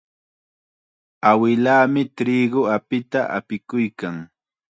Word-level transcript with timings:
Awilaami 1.29 2.01
triqu 2.17 2.59
apita 2.75 3.21
apikuykan. 3.37 4.15